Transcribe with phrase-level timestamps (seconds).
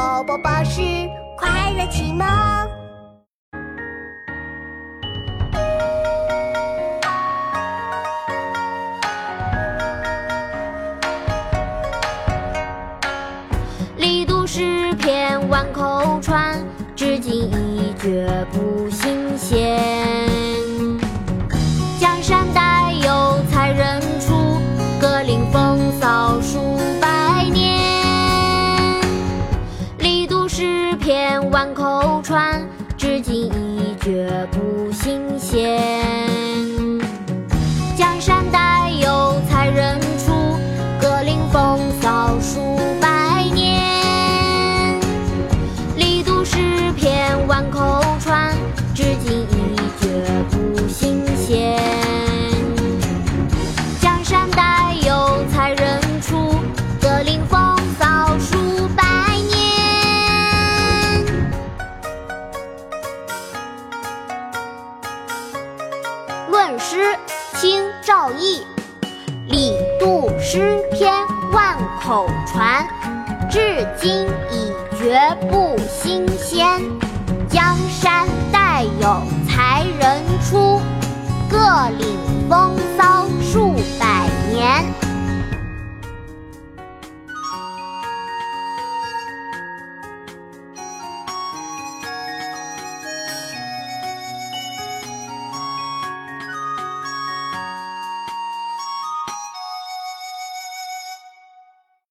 [0.00, 0.80] 宝宝巴士
[1.36, 2.26] 快乐启蒙。
[13.98, 16.58] 力读诗篇万口传，
[16.96, 19.78] 至今一绝不新鲜。
[21.98, 24.32] 江山代有才人出，
[24.98, 25.40] 格林
[31.60, 35.99] 篇万口传，至今一绝不新鲜。
[66.50, 67.16] 论诗，
[67.54, 68.66] 清·赵翼。
[69.46, 71.12] 李杜诗篇
[71.52, 72.84] 万口传，
[73.48, 76.82] 至今已绝不新鲜。
[77.48, 80.80] 江山代有才人出，
[81.48, 81.56] 各
[81.98, 83.09] 领风骚